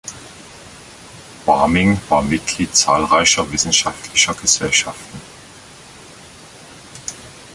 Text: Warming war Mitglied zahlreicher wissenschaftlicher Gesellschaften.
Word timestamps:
Warming 1.45 2.01
war 2.09 2.23
Mitglied 2.23 2.75
zahlreicher 2.75 3.51
wissenschaftlicher 3.51 4.33
Gesellschaften. 4.33 5.21